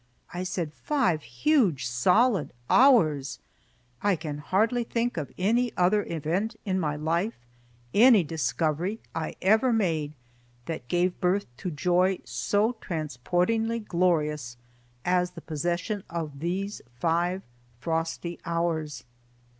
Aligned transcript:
I 0.33 0.41
said, 0.41 0.73
"five 0.73 1.21
huge, 1.21 1.85
solid 1.85 2.53
hours!" 2.71 3.37
I 4.01 4.15
can 4.15 4.39
hardly 4.39 4.83
think 4.83 5.15
of 5.15 5.31
any 5.37 5.71
other 5.77 6.01
event 6.05 6.55
in 6.65 6.79
my 6.79 6.95
life, 6.95 7.35
any 7.93 8.23
discovery 8.23 8.99
I 9.13 9.35
ever 9.43 9.71
made 9.71 10.13
that 10.65 10.87
gave 10.87 11.21
birth 11.21 11.45
to 11.57 11.69
joy 11.69 12.17
so 12.25 12.73
transportingly 12.81 13.77
glorious 13.87 14.57
as 15.05 15.29
the 15.29 15.39
possession 15.41 16.03
of 16.09 16.39
these 16.39 16.81
five 16.99 17.43
frosty 17.79 18.39
hours. 18.43 19.03